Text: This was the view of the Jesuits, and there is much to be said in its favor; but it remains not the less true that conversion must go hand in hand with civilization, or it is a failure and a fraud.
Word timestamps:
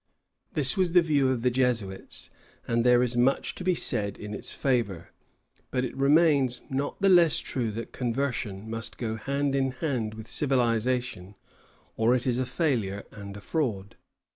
This 0.55 0.75
was 0.75 0.93
the 0.93 1.03
view 1.03 1.29
of 1.29 1.43
the 1.43 1.51
Jesuits, 1.51 2.31
and 2.67 2.83
there 2.83 3.03
is 3.03 3.15
much 3.15 3.53
to 3.53 3.63
be 3.63 3.75
said 3.75 4.17
in 4.17 4.33
its 4.33 4.55
favor; 4.55 5.11
but 5.69 5.85
it 5.85 5.95
remains 5.95 6.63
not 6.71 6.99
the 7.01 7.07
less 7.07 7.37
true 7.37 7.69
that 7.73 7.91
conversion 7.91 8.67
must 8.67 8.97
go 8.97 9.15
hand 9.15 9.53
in 9.53 9.73
hand 9.73 10.15
with 10.15 10.27
civilization, 10.27 11.35
or 11.97 12.15
it 12.15 12.25
is 12.25 12.39
a 12.39 12.47
failure 12.47 13.03
and 13.11 13.37
a 13.37 13.41
fraud. 13.41 13.95